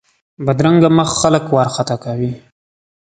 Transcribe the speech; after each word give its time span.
بدرنګه 0.45 0.89
مخ 0.97 1.09
خلک 1.21 1.43
وارخطا 1.55 1.95
کوي 2.03 2.31